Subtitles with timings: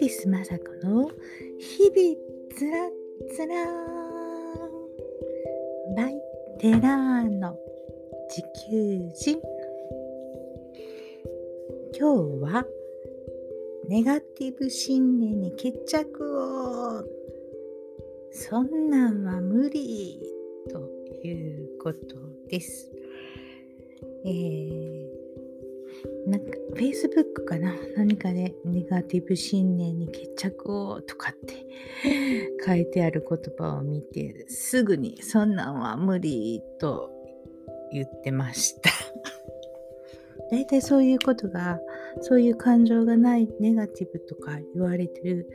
[0.00, 1.10] ティス雅子の
[1.58, 2.16] 日々
[2.56, 2.88] つら
[3.34, 3.66] つら
[5.94, 6.18] バイ
[6.58, 7.54] テラーノ
[8.30, 9.38] 地球人
[11.98, 12.64] 今日は
[13.90, 17.04] ネガティブ信念に決着を
[18.32, 20.18] そんなんは無理
[20.70, 20.80] と
[21.22, 22.16] いうこと
[22.48, 22.90] です。
[24.24, 24.89] えー
[26.30, 27.74] なんか Facebook かな？
[27.96, 31.66] 何かで、ね、ネガティブ信念に決着をとかって
[32.64, 37.10] 書いてある言葉を見てすぐにそんなんは無理と
[37.92, 38.90] 言ってました。
[40.52, 41.80] 大体そういうことが
[42.20, 45.48] そういう感情がないネガティブとか言われてる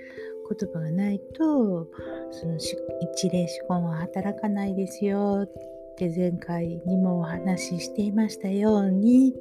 [0.50, 1.90] 言葉がないと
[2.32, 9.34] その一例思考は働かないですよって前回にもお話ししていましたように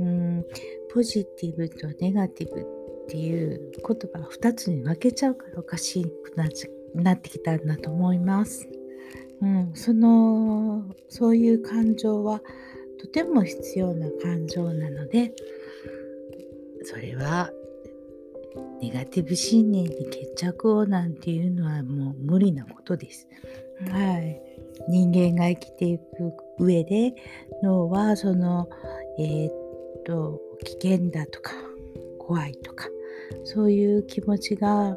[0.00, 0.46] うん
[0.92, 6.48] ポジティブとネガティブっていう言葉を2つに分けちゃうからおかしくな
[6.94, 8.68] なってきたんだと思います。
[9.42, 12.40] うん、そのそういう感情は
[12.98, 15.34] とても必要な感情なので
[16.84, 17.50] それは
[18.80, 23.28] ネガティブ信念に決着をなんていうのはもう無理なことです。
[23.90, 24.40] はい、
[24.88, 26.04] 人間が生きていく
[26.58, 27.14] 上で
[27.62, 28.68] 脳はその、
[29.18, 29.50] えー、
[30.04, 31.52] と危険だとか
[32.18, 32.88] 怖いとか
[33.44, 34.96] そういう気持ちが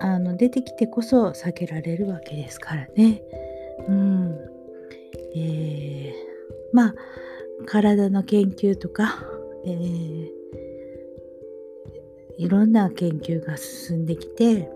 [0.00, 3.22] あの出てきてこそ避けられるわけですからね。
[3.88, 4.38] うん
[5.34, 6.14] えー、
[6.72, 6.94] まあ
[7.66, 9.24] 体の研究とか、
[9.64, 10.28] えー、
[12.36, 14.70] いろんな研究が進んできて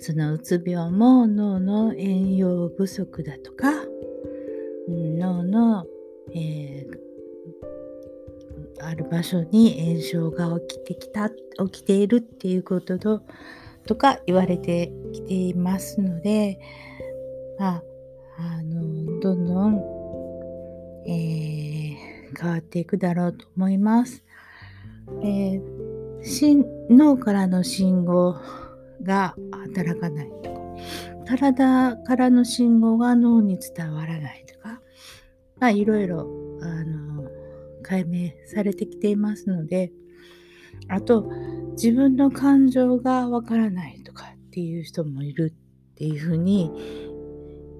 [0.00, 3.72] そのうつ病も脳の栄養不足だとか
[4.88, 5.86] 脳の、
[6.34, 7.07] えー、
[8.80, 11.34] ある場所に炎症が起きてきた起
[11.72, 16.58] きているっていうこととか言われてきていますので、
[17.58, 17.82] まあ、
[18.38, 19.74] あのどんどん、
[21.06, 24.22] えー、変わっていくだろうと思います。
[25.22, 28.36] えー、脳からの信号
[29.02, 30.58] が働かないとか
[31.28, 34.80] 体からの信号が脳に伝わらないとか、
[35.58, 36.20] まあ、いろいろ
[36.62, 36.97] あの
[37.88, 39.92] 解明されてきていますので
[40.88, 41.30] あと
[41.72, 46.70] 自分の感情がわからないとかっていう人もいるっていうふうに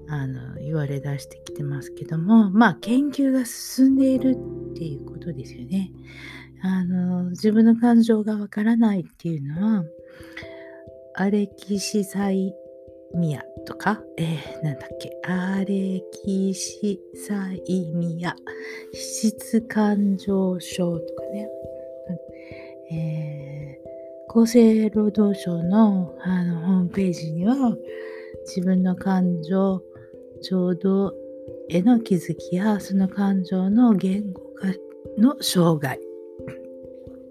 [0.07, 4.35] あの言われ出してきてますけどもまあ研究が進んでいる
[4.71, 5.91] っていうことですよね。
[6.61, 9.83] あの自分の感情がわからないっていうのは
[11.15, 12.53] アレキシサイ
[13.15, 18.35] ミアとか、えー、なんだっけ、アレキシサイミア、
[18.93, 21.49] 質感情症とかね、
[22.91, 27.55] えー、厚生労働省のあのホームページには、
[28.45, 29.81] 自分の感情、
[30.41, 31.13] 情動
[31.69, 34.67] への気づきや、その感情の言語化
[35.17, 35.99] の障害、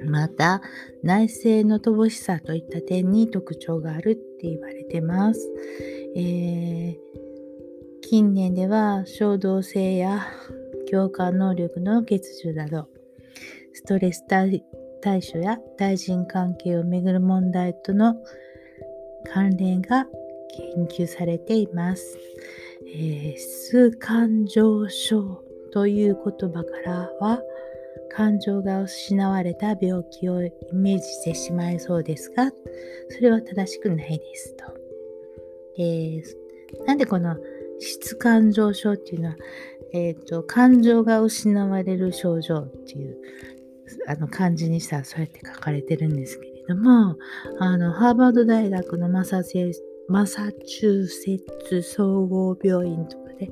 [0.04, 0.62] また
[1.02, 5.50] 内政の乏しさといった点に特徴があるって言われてます。
[6.14, 6.96] えー、
[8.02, 10.26] 近年では衝動性や
[10.90, 12.88] 共感能力の欠如など
[13.74, 14.62] ストレス対
[15.02, 18.14] 処や対人関係をめぐる問題との
[19.30, 20.06] 関連が
[20.56, 22.16] 研究されています。
[22.86, 27.42] えー、数感情症という言葉からは
[28.10, 32.50] 感情が失われた病気をイメージしてしまいそうですが、
[33.10, 34.64] それは正しくないですと。
[35.78, 36.22] えー、
[36.86, 37.36] なんでこの
[37.78, 39.36] 質感情症っていうのは、
[39.92, 43.16] えーと、感情が失われる症状っていう
[44.06, 47.16] あの漢字にしたらそうやって書かれてるんですけれども
[47.58, 53.50] あのハーバード大学のマサチューセッツ総合病院とかで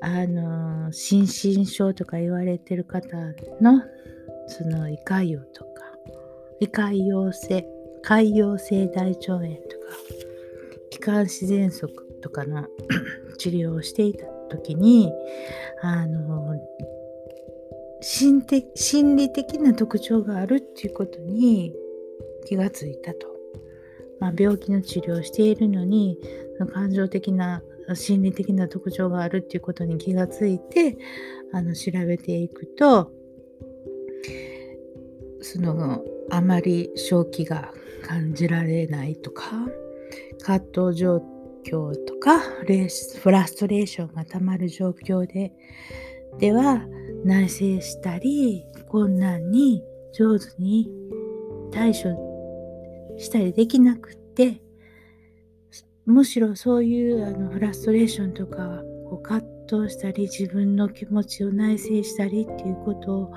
[0.00, 3.16] あの心身症とか言われてる方
[3.60, 3.82] の
[4.46, 5.82] その胃潰瘍とか
[6.60, 7.66] 胃潰瘍性
[8.04, 9.66] 潰瘍性大腸炎とか
[10.90, 11.90] 気管支喘息
[12.22, 12.66] とかの
[13.38, 15.12] 治療をしていた時に
[15.82, 16.60] あの
[18.00, 21.74] 心的心理的な特徴があるっていうことに
[22.46, 23.38] 気がついたと。
[24.20, 26.18] まあ、病気の治療をしているのに
[26.72, 27.62] 感情的な
[27.94, 30.98] 心理的な特徴があるっていうことに気がついて
[31.52, 33.10] あの調べていくと
[35.40, 39.66] そのあまり正気が感じられないとか
[40.40, 41.22] 葛藤状
[41.64, 45.52] 況とかフラストレーションがたまる状況で
[46.38, 46.86] では
[47.24, 49.82] 内省したり困難に
[50.12, 50.90] 上手に
[51.72, 54.60] 対処したりできなくって
[56.08, 63.34] むしろそういうあのフラストレーションとかこう葛藤したり自分の気持ちを内省したりっていうことを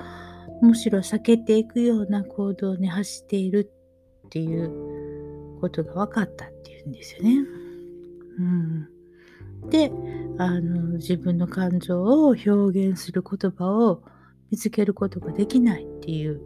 [0.61, 3.69] むしろ避けていくような行動に走っている
[4.25, 7.35] っていうことが分かったっていうんですよね。
[8.39, 8.89] うん、
[9.69, 9.91] で
[10.37, 14.01] あの自分の感情を表現する言葉を
[14.49, 16.39] 見つけることができないっていう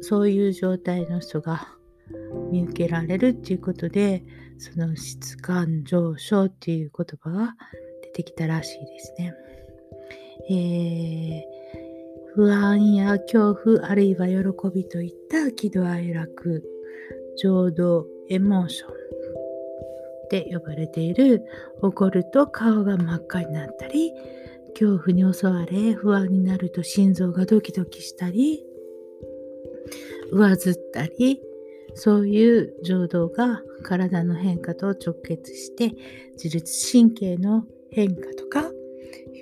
[0.00, 1.68] そういう状態の人が
[2.50, 4.22] 見受けられるっていうことで
[4.58, 7.54] その質感上昇っていう言葉が
[8.02, 9.34] 出てきたらしいですね。
[10.50, 14.34] えー、不安や恐怖あるいは喜
[14.74, 16.62] びといった喜怒哀楽
[17.36, 21.44] 浄土エモーションって呼ばれている
[21.82, 24.12] 怒ると顔が真っ赤になったり
[24.78, 28.64] 恐怖に襲われ不安になると心臓がドキドキしたり
[30.32, 31.42] 上ずったり
[31.94, 35.92] そういう情動が体の変化と直結して
[36.32, 38.70] 自律神経の変化とか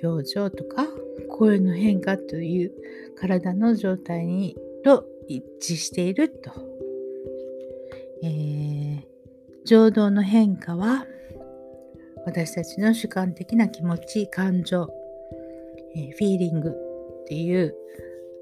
[0.03, 0.85] 表情とか
[1.29, 2.71] 声の変化という
[3.15, 6.51] 体の状態にと一致していると、
[8.23, 9.01] えー、
[9.65, 11.05] 情動の変化は
[12.25, 14.89] 私たちの主観的な気持ち感情、
[15.95, 16.73] えー、フィーリングっ
[17.27, 17.75] ていう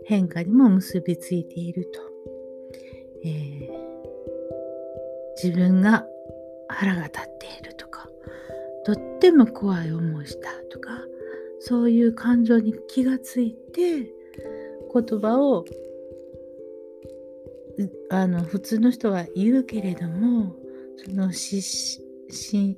[0.06, 2.01] 変化にも結びついていると、
[3.23, 3.78] えー、
[5.41, 6.06] 自分が
[6.68, 8.07] 腹が立っているとか
[8.86, 10.89] とっても怖い思いしたとか
[11.59, 14.12] そういう感情に気がついて
[14.94, 15.65] 言葉を
[18.09, 20.56] あの普通の人は言うけれども
[20.97, 22.77] そのしし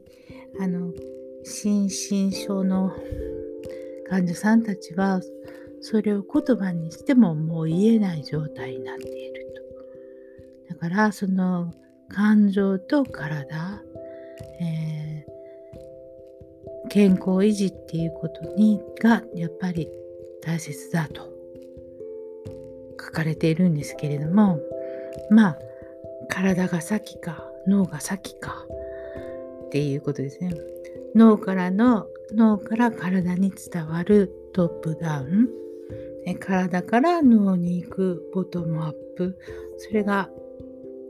[0.60, 0.94] あの
[1.44, 2.94] 心身症の
[4.10, 5.22] 患者さんたちは
[5.82, 9.48] それを言葉にしてももう言えない状態になっている
[10.70, 10.76] と。
[10.76, 11.74] だからその
[12.14, 13.82] 感情と体、
[14.60, 19.90] えー、健康維持っていうことにがやっぱり
[20.42, 21.30] 大切だと
[23.00, 24.60] 書かれているんですけれども
[25.30, 25.60] まあ
[26.30, 28.66] 体が先か脳が先か
[29.66, 30.54] っていうことですね。
[31.16, 35.50] 脳からの脳から体に伝わるトップダウン。
[36.40, 39.38] 体から脳に行くボトムアップ。
[39.78, 40.30] それが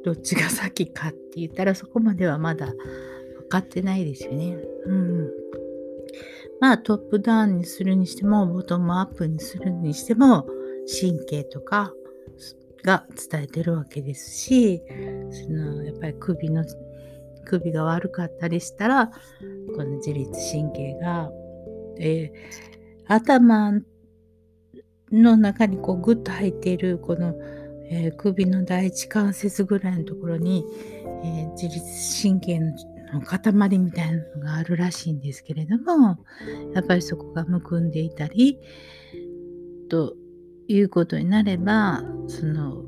[0.04, 4.58] どっちが先かって言ったらそこまではまだ分かってないですよね。
[4.86, 5.30] うん。
[6.60, 10.48] まあトップダウンにするにしてもボトムアップにするにしても
[10.88, 11.94] 神経とか
[12.84, 14.82] が伝えてるわけですし
[15.32, 16.64] そのやっぱり首の
[17.46, 21.32] 首が悪かったりしたらこの自律神経が、
[22.00, 22.32] えー、
[23.08, 23.74] 頭
[25.12, 27.36] の中にこうグッと入っているこの
[27.94, 30.66] えー、首の第一関節ぐらいのところに、
[31.24, 32.74] えー、自律神経の
[33.22, 36.18] 塊みたいなのがあるらしいんですけれども
[36.74, 38.58] やっぱりそこがむくんでいたり
[39.90, 40.16] と
[40.70, 42.82] いうことになればその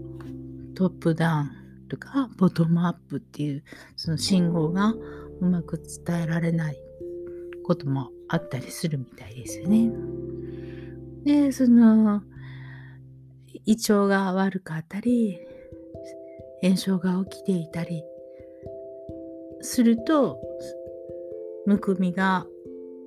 [0.74, 1.52] トップダウン
[1.90, 3.64] とかボトムアップっていう
[3.98, 4.94] その信号が
[5.42, 6.78] うまく伝えられない
[7.66, 9.92] こともあったりするみたいですよね。
[11.26, 12.24] でその
[13.66, 15.40] 胃腸が悪かったり
[16.62, 18.04] 炎症が起きていたり
[19.62, 20.40] すると
[21.66, 22.46] むくみが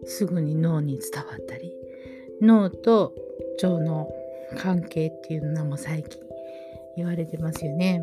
[0.05, 1.73] すぐに脳に伝わったり
[2.41, 3.15] 脳と
[3.63, 4.09] 腸の
[4.59, 6.21] 関係っていうのも最近
[6.97, 8.03] 言われてますよね。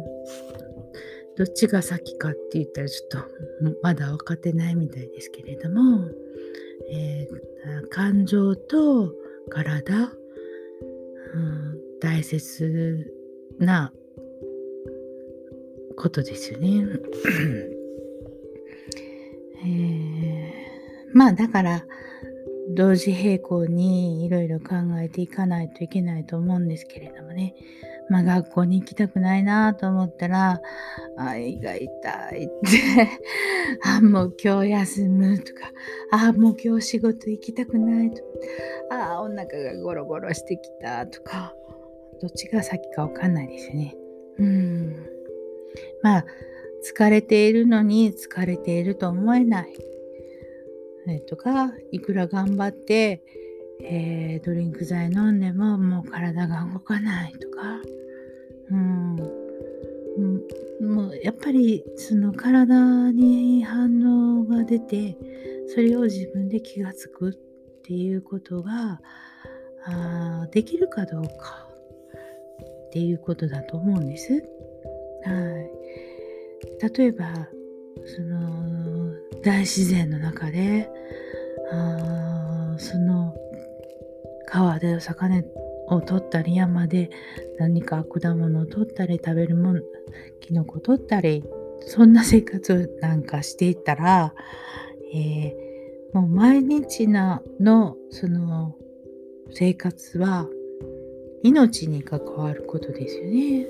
[1.35, 3.17] どっちが先かって言ったらちょっと
[3.81, 6.05] まだ分かってないみたいですけれども、
[6.91, 9.11] えー、感情と
[9.49, 10.11] 体、
[11.33, 13.09] うん、大切
[13.59, 13.93] な
[15.97, 16.83] ことですよね。
[19.65, 20.51] えー、
[21.13, 21.85] まあだから
[22.75, 27.55] 同時並行にいろいろ考えていかないといけないと思うんですけれどもね。
[28.09, 30.59] まあ学校に行きたくないなと思ったら、
[31.17, 33.07] あ、胃が痛いって
[33.85, 35.71] あ、もう今日休むとか、
[36.11, 38.17] あ、もう今日仕事行きたくないと
[38.89, 41.55] か、あ、お腹がゴロゴロしてきたとか、
[42.23, 43.95] どっちが先かわかんないですよね。
[44.39, 44.95] うん。
[46.01, 46.25] まあ、
[46.89, 49.73] 疲れているのに疲れていると思えない。
[51.09, 53.21] えとか、いくら頑張って、
[53.81, 57.81] えー、ドリンク剤飲んでももう体が動かないとか、
[58.71, 59.15] うん、
[60.79, 63.99] うん、もうやっぱりその体に反
[64.39, 65.17] 応が出て
[65.67, 67.33] それを自分で気が付くっ
[67.83, 69.01] ていうことが
[69.85, 71.72] あできるかどうか
[72.93, 74.33] っていうことだと思うんです。
[75.23, 77.25] はい、例えば
[78.05, 80.87] その大自然の中で
[81.71, 83.33] あその
[84.45, 85.41] 川で魚
[85.87, 87.09] を取ったり山で
[87.57, 89.81] 何か果物を取ったり食べるもの
[90.39, 91.43] キノコを取ったり
[91.79, 94.35] そんな生活なんかしていったら、
[95.15, 98.75] えー、もう毎日なのその
[99.51, 100.47] 生活は
[101.43, 103.67] 命に関わることですよね。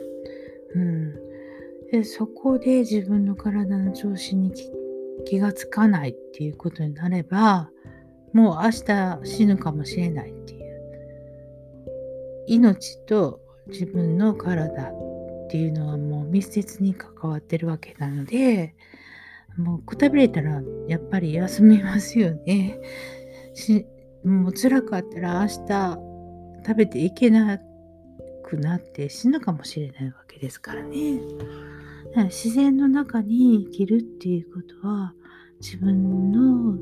[0.76, 1.16] うん、
[1.92, 4.52] でそこで自分の体の調子に
[5.26, 7.70] 気がつかないっていうことになれば
[8.34, 10.64] もう明日死ぬかもしれないっていう
[12.48, 18.74] 命と自分の体っていうのはもう密接に関わってるわけなので
[19.58, 22.80] もうくたびれたらやっぱり休みますよね。
[23.54, 23.86] し
[24.24, 26.13] もう辛かったら明日
[26.66, 27.60] 食べていけな
[28.44, 31.20] くなって死ぬかもしれないわけですからね。
[32.26, 35.14] 自然の中に生きるっていうことは
[35.60, 36.78] 自分の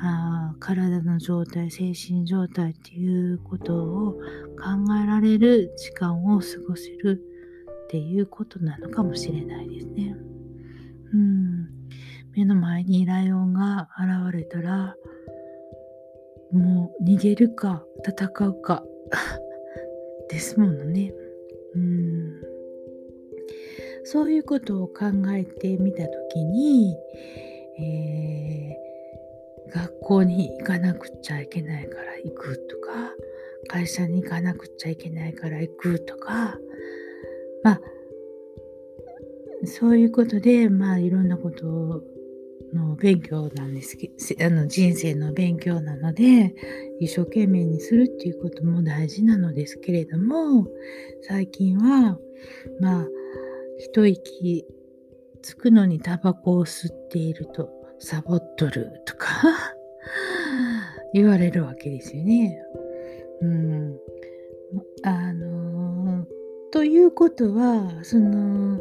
[0.00, 7.22] あ体の状態精神状態っていうことを考えられる時間を過ごせる
[7.84, 10.16] っていうことなのかもしれないですね。
[11.12, 11.68] うん、
[12.34, 14.96] 目の前にライオンが現れたら
[16.52, 18.84] もう逃げるか戦うか
[20.28, 21.12] ですものね。
[21.74, 22.52] うん
[24.04, 26.96] そういうことを考えてみた時に、
[27.78, 33.14] えー、学校に行かなくちゃいけないから行くとか
[33.68, 36.58] 会社に行かなくちゃいけないから行くとか
[37.62, 37.80] まあ
[39.64, 42.02] そういうことでまあいろんなことを
[42.72, 46.54] の勉強なんですけどあの人生の勉強なので
[47.00, 50.66] 一生懸命にするっていうことも大事なのですけれども
[51.22, 52.18] 最近は
[52.80, 53.06] まあ
[53.78, 54.64] 一息
[55.42, 59.28] つくのにタバコを吸っているとサボっとるとか
[61.12, 62.64] 言われるわけですよね。
[63.42, 63.98] うん、
[65.02, 66.26] あの
[66.70, 68.80] ということはその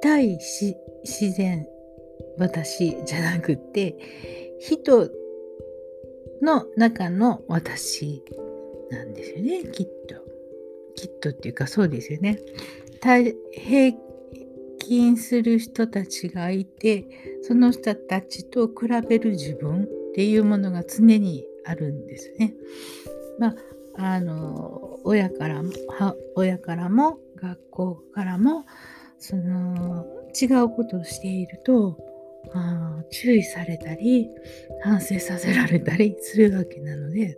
[0.00, 1.66] 対自然
[2.38, 3.96] 私じゃなくて
[4.60, 5.10] 人
[6.42, 8.22] の中の私
[8.90, 10.24] なんですよねきっと。
[10.96, 12.38] きっとっていうかそうですよね。
[13.52, 13.96] 平
[14.78, 17.06] 均する人たちがいて
[17.42, 18.74] その人たちと比
[19.08, 22.54] べる自分っていうものが常にあるんですね。
[23.38, 23.54] まあ
[23.96, 25.70] あの親からも
[26.36, 28.64] 親からも学校からも
[29.18, 30.06] その
[30.40, 31.98] 違うことをしていると
[32.54, 34.30] あ注意されたり
[34.82, 37.36] 反省させられたりするわけなので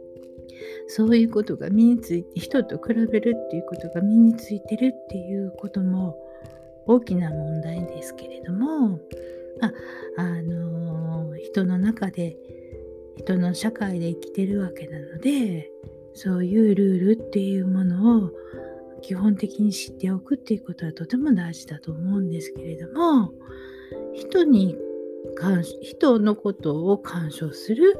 [0.86, 6.18] そういうことが身について人と比べるっていうことが身についてるっていうことも
[6.86, 9.00] 大きな問題ですけれども
[9.60, 9.72] あ
[10.16, 12.36] あの人の中で
[13.16, 15.70] 人の社会で生きてるわけなので
[16.12, 18.30] そういうルールっていうものを
[19.00, 23.32] 基本的に知っておくっていうことはとても大事だと思うんですけれども
[24.14, 24.76] 人に
[25.82, 27.98] 人のことを干渉する、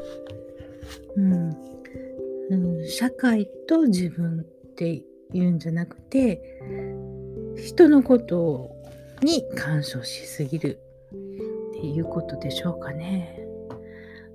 [1.17, 1.57] うん。
[2.51, 4.45] うん、社会と自分っ
[4.75, 5.03] て
[5.33, 6.61] いうんじゃなくて
[7.57, 8.71] 人のこと
[9.23, 10.79] に干渉しすぎる。
[11.13, 13.47] っていうことでしょうかね。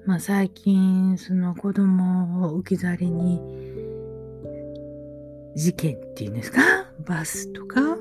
[0.05, 3.39] まあ、最近その子供を置き去りに
[5.55, 6.61] 事件っていうんですか？
[7.05, 7.97] バスとか？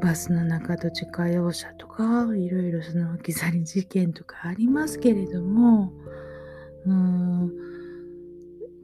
[0.00, 5.92] バスの中と自家用車とかいろいろその置き去り事件とかありますけれども
[6.86, 7.52] うん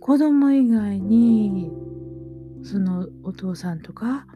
[0.01, 1.73] 子供以外に
[2.63, 4.27] そのお父さんとか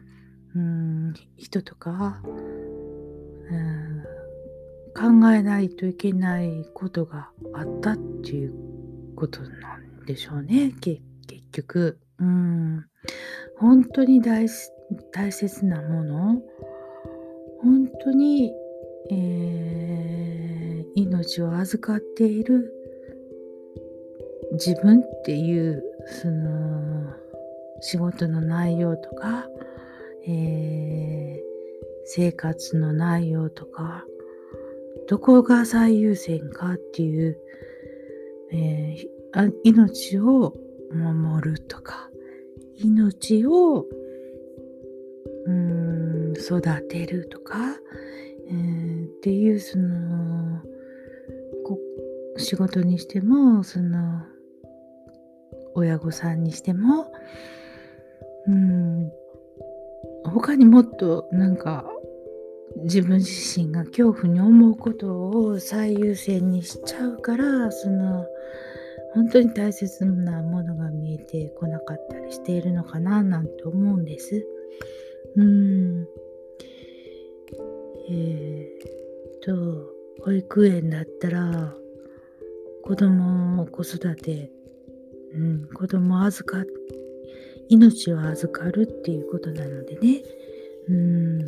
[0.55, 2.27] うん人とかう
[3.55, 4.03] ん
[4.93, 8.53] 考えないといけないことがあったっていう
[9.15, 11.01] ことなんでしょうね結
[11.51, 11.99] 局。
[12.19, 12.85] うん
[13.57, 14.47] 本当に大
[15.11, 16.41] 大切なもの
[17.63, 18.51] 本当に、
[19.11, 22.73] えー、命を預かっている
[24.53, 25.83] 自分っていう
[26.21, 27.13] その
[27.79, 29.47] 仕事の内容とか、
[30.27, 31.39] えー、
[32.05, 34.05] 生活の内容とか
[35.07, 37.37] どこが最優先かっていう、
[38.51, 40.55] えー、命を
[40.91, 42.09] 守るとか
[42.77, 43.85] 命を
[46.57, 47.57] 育てるとか、
[48.47, 50.61] えー、っていうその
[52.37, 54.23] 仕事にしてもその
[55.75, 57.11] 親御さんにしても
[58.47, 59.11] うん、
[60.25, 61.85] 他にもっとなんか
[62.83, 68.25] 自分自身が恐怖に思うことを最優先にしちゃうからその
[69.13, 74.45] 本当に大切なものが見えてこなかったりしているのかななんて思うんです。
[75.35, 76.07] うん。
[78.11, 79.89] えー、と、
[80.23, 81.73] 保育園だったら
[82.83, 84.51] 子供を子育て、
[85.33, 86.65] うん、子供預か
[87.69, 90.21] 命を預かるっていうことなのでね。
[90.89, 91.41] うん。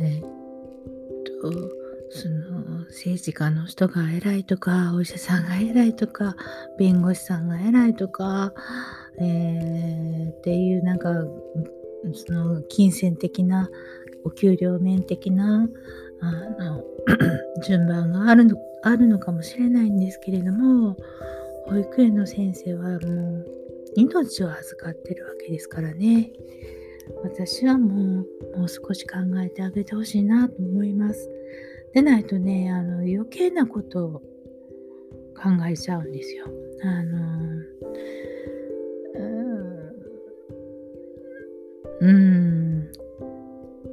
[0.00, 0.22] えっ
[1.40, 1.50] と、
[2.10, 6.36] その政治家の人が偉いとか、お医者さんが偉いとか、
[6.78, 8.52] 弁護士さんが偉いとか、
[9.18, 11.12] えー、っていうなんか、
[12.14, 13.68] その金銭的な、
[14.24, 15.68] お給料面的な、
[16.20, 16.84] あの
[17.64, 20.96] 順番があるのあるのかもしれないんですけれども、
[21.66, 23.46] 保育園の先生はもう
[23.96, 26.32] 命を預かってるわけですからね。
[27.22, 28.22] 私はも
[28.54, 31.28] う、もう少し考えてあげてほしいなと思います。
[31.92, 34.12] でないとね、あの、余計なことを
[35.34, 36.46] 考えちゃうんですよ。
[36.82, 37.40] あの、
[42.00, 42.90] うん、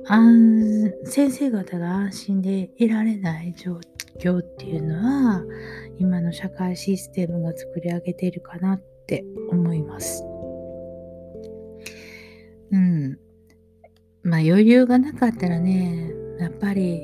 [0.09, 3.79] 安先生方が安心でいられない状
[4.19, 5.43] 況っていうのは、
[5.99, 10.23] 今の社会システムが作り上げているかなって思います。
[12.71, 13.19] うん。
[14.23, 17.01] まあ余裕がなかったらね、やっぱり、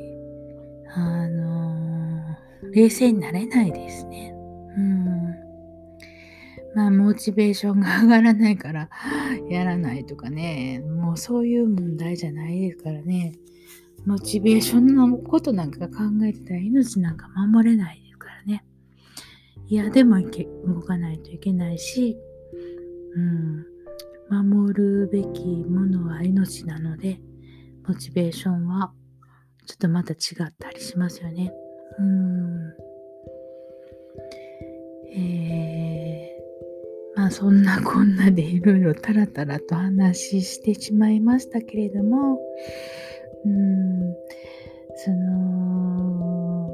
[0.96, 4.34] あのー、冷静になれないですね。
[4.78, 5.43] うん。
[6.76, 8.90] まあ、モチベーションが 上がらないから
[9.50, 13.34] やらないとかね、もうそういう問題じゃないですからね。
[14.06, 18.66] モチベーションのことなんか考えてたら命なんか守れないですからね。
[19.68, 22.18] いや、でも動かないといけないし、
[23.16, 23.66] うん。
[24.30, 27.20] 守るべきものは命なので、
[27.88, 28.94] モチベーションは
[29.66, 31.54] ちょっとまた違ったりしますよね。
[32.00, 32.74] うん。
[35.16, 36.33] えー、
[37.24, 42.38] まあそんなこんなでいろいろタラタラと話してしまいましたけれども、
[43.46, 44.14] うん、
[44.98, 46.70] その、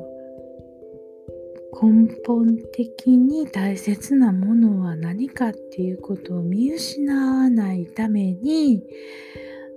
[1.80, 8.82] 根本的に大切なものは何かっていうことを見失わないために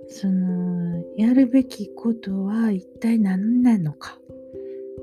[0.09, 4.17] そのやるべきことは一体何なのか。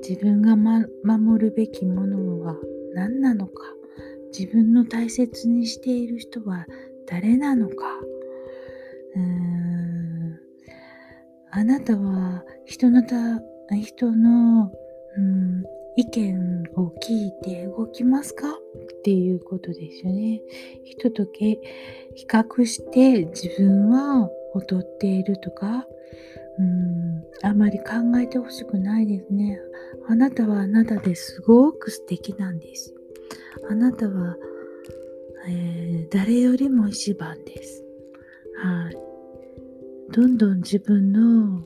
[0.05, 2.57] 自分が、ま、守るべきものは
[2.93, 3.80] 何なのか。
[4.37, 6.65] 自分の大切にしている人は
[7.07, 7.75] 誰なのか？
[11.53, 13.15] あなたは人のた
[13.75, 14.71] 人の、
[15.17, 15.63] うん、
[15.97, 18.47] 意見を聞いて動きますか？
[18.49, 20.41] っていうことですよね。
[20.85, 21.59] 人と比
[22.25, 25.85] 較して自分は劣っているとか、
[26.57, 27.85] うん、あまり考
[28.17, 29.59] えてほしくないですね。
[30.07, 32.95] あなたはあなたですごく素敵なんです。
[33.69, 34.35] あなたは、
[35.47, 37.83] えー、誰よりも一番です。
[38.63, 38.97] はい。
[40.11, 41.63] どんどん自分の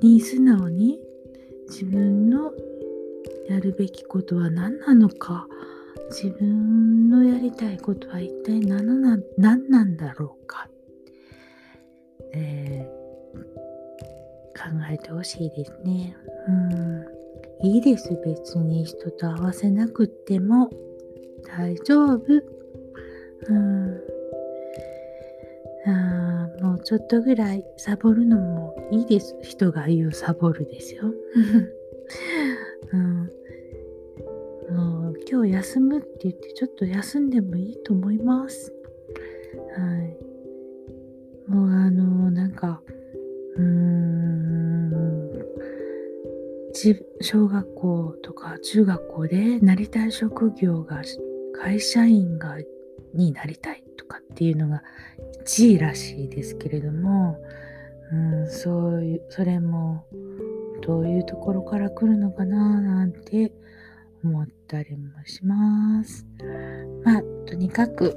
[0.00, 0.98] に素直に
[1.68, 2.52] 自分の
[3.48, 5.46] やるべきことは何なのか
[6.10, 10.68] 自分のやりたいことは一体何な何なんだろうか、
[12.32, 13.38] えー、
[14.54, 16.16] 考えてほしいですね。
[16.48, 17.16] うん
[17.62, 20.70] いいです別に人と合わせなくっても
[21.56, 22.22] 大丈夫？
[23.48, 24.00] うん
[25.86, 29.36] あもうちょっとぐらいサボるのもいいです。
[29.42, 31.04] 人が言うサボるですよ。
[32.92, 33.30] うん、
[34.74, 38.72] もう今日休むって言ってちょっと休んでもいいと思います。
[39.76, 40.16] はい。
[41.50, 42.82] もうあのなんか
[43.56, 44.66] うーん
[47.20, 51.02] 小学校とか中学校でなりたい職業が
[51.60, 52.56] 会社員が
[53.14, 54.82] になりたいとかっていうのが
[55.44, 57.38] 1位らしいですけれども、
[58.12, 60.06] うん、そういうそれも
[60.82, 63.52] どういうところから来るのかななんて
[64.22, 66.26] 思ったりもします。
[67.04, 68.16] まあ、とにかく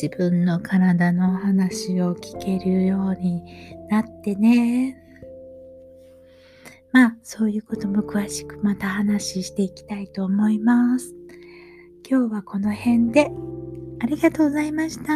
[0.00, 3.42] 自分の体の話を聞けるように
[3.90, 5.00] なってね。
[6.92, 11.14] まあ、そういうことも詳しくまた話していきたいと思います。
[12.06, 13.30] 今日はこの辺で
[14.00, 15.14] ありがとうございました。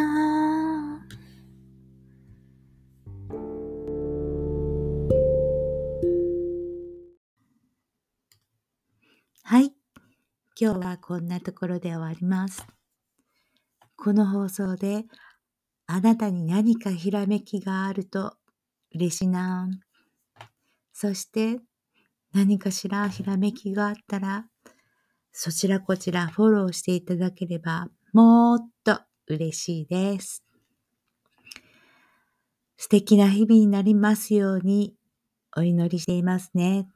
[9.43, 9.71] はい
[10.59, 12.65] 今日はこんなところで終わります。
[13.95, 15.05] この放送で
[15.85, 18.33] あなたに何かひらめきがあると
[18.95, 19.69] 嬉しいな。
[20.91, 21.59] そして
[22.33, 24.47] 何かしらひらめきがあったら、
[25.31, 30.43] そちらこちらフォローしていただければもっと嬉しいです。
[32.77, 34.95] 素敵な日々になりますように
[35.55, 36.87] お祈りしていますね。